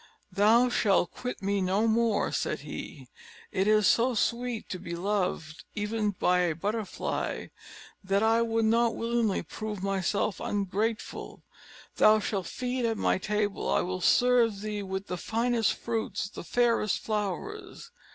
[0.31, 3.07] "Thou shalt quit me no more," said he.
[3.51, 7.49] "It is so sweet to be loved, even by a butterfly,
[8.03, 11.43] that I would not willingly prove myself ungrateful:
[11.97, 16.43] thou shalt feed at my table; I will serve thee with the finest fruits, the
[16.43, 17.91] fairest flowers.